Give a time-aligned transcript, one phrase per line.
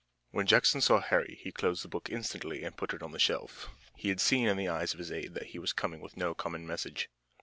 [0.31, 3.69] When Jackson saw Harry he closed the book instantly, and put it on the shelf.
[3.95, 6.33] He had seen in the eyes of his aide that he was coming with no
[6.33, 7.07] common message.